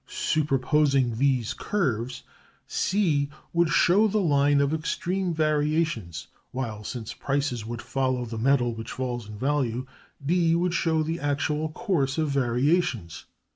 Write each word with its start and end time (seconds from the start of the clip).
Superposing 0.09 1.17
these 1.19 1.53
curves, 1.53 2.23
C 2.65 3.29
would 3.53 3.69
show 3.69 4.07
the 4.07 4.17
line 4.17 4.59
of 4.59 4.73
extreme 4.73 5.31
variations, 5.31 6.25
while 6.49 6.83
since 6.83 7.13
prices 7.13 7.67
would 7.67 7.83
follow 7.83 8.25
the 8.25 8.39
metal 8.39 8.73
which 8.73 8.91
falls 8.93 9.29
in 9.29 9.37
value, 9.37 9.85
D 10.25 10.55
would 10.55 10.73
show 10.73 11.03
the 11.03 11.19
actual 11.19 11.69
course 11.69 12.17
of 12.17 12.29
variations. 12.31 13.25